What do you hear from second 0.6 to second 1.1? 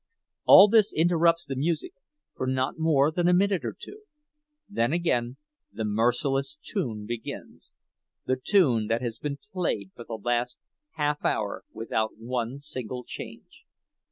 this